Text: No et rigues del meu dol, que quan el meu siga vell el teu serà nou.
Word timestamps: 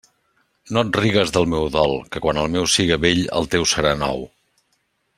No 0.77 0.81
et 0.85 0.97
rigues 0.99 1.33
del 1.35 1.45
meu 1.51 1.69
dol, 1.77 1.93
que 2.15 2.23
quan 2.25 2.41
el 2.45 2.49
meu 2.57 2.67
siga 2.79 2.99
vell 3.07 3.23
el 3.41 3.51
teu 3.55 3.69
serà 3.75 3.93
nou. 4.07 4.27